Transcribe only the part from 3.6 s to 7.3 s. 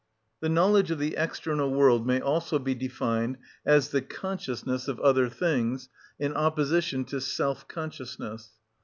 as the consciousness of other things, in opposition to